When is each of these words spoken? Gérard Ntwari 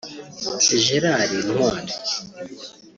Gérard 0.87 1.31
Ntwari 1.45 1.93